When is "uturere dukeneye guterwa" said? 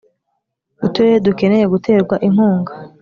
0.85-2.15